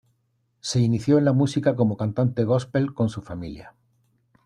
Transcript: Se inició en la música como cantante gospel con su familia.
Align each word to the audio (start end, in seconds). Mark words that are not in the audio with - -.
Se 0.61 0.79
inició 0.79 1.19
en 1.19 1.25
la 1.25 1.31
música 1.31 1.75
como 1.75 1.95
cantante 1.95 2.43
gospel 2.43 2.95
con 2.95 3.09
su 3.09 3.21
familia. 3.21 3.75